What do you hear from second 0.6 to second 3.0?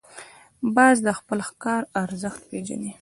باز د خپل ښکار ارزښت پېژني